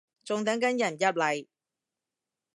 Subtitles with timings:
[0.23, 1.45] 仲等緊人入嚟